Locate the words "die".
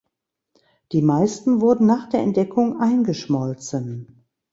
0.93-1.03